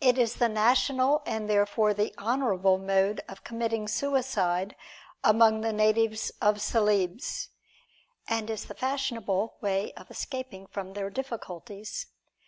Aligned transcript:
It 0.00 0.18
is 0.18 0.34
the 0.34 0.48
national 0.48 1.22
and 1.24 1.48
therefore 1.48 1.94
the 1.94 2.12
honorable 2.18 2.78
mode 2.78 3.20
of 3.28 3.44
committing 3.44 3.86
suicide 3.86 4.74
among 5.22 5.60
the 5.60 5.72
natives 5.72 6.32
of 6.40 6.60
Celebes, 6.60 7.50
and 8.26 8.50
is 8.50 8.64
the 8.64 8.74
fashionable 8.74 9.58
way 9.60 9.92
of 9.92 10.10
escaping 10.10 10.66
from 10.66 10.94
their 10.94 11.10
difficulties. 11.10 12.08